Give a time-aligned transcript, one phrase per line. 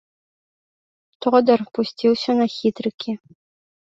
[1.25, 3.11] Тодар пусціўся на хітрыкі.